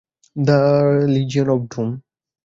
[0.35, 0.59] The
[1.13, 1.89] legion of ডুম?